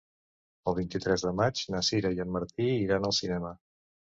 [0.71, 3.55] El vint-i-tres de maig na Sira i en Martí iran al cinema.